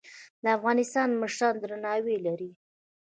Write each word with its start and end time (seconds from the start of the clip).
د 0.43 0.45
افغانستان 0.57 1.09
مشران 1.21 1.55
درناوی 1.61 2.17
لري 2.25 2.49